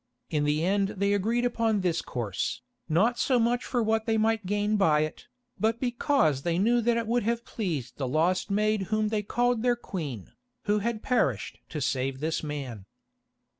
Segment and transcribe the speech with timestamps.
[0.31, 4.47] In the end they agreed upon this course, not so much for what they might
[4.47, 5.27] gain by it,
[5.59, 9.61] but because they knew that it would have pleased the lost maid whom they called
[9.61, 10.31] their Queen,
[10.63, 12.87] who had perished to save this man.